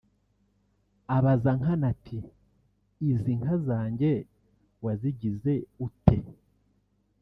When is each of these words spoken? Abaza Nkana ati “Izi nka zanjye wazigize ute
Abaza 1.15 1.51
Nkana 1.59 1.85
ati 1.93 2.19
“Izi 3.11 3.31
nka 3.39 3.55
zanjye 3.67 4.11
wazigize 4.83 5.53
ute 5.87 6.15